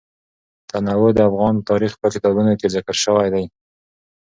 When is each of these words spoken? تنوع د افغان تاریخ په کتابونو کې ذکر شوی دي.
تنوع 0.69 1.09
د 1.15 1.19
افغان 1.29 1.55
تاریخ 1.69 1.93
په 2.01 2.07
کتابونو 2.13 2.51
کې 2.59 2.67
ذکر 2.75 2.95
شوی 3.03 3.27
دي. 3.33 3.45